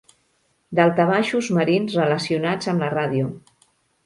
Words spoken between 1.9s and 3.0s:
relacionats amb la